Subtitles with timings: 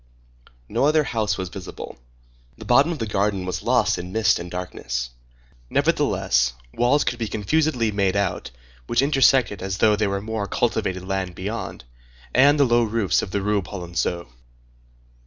[0.67, 1.95] No other house was visible.
[2.57, 5.11] The bottom of the garden was lost in mist and darkness.
[5.69, 8.49] Nevertheless, walls could be confusedly made out,
[8.87, 11.83] which intersected as though there were more cultivated land beyond,
[12.33, 14.27] and the low roofs of the Rue Polonceau.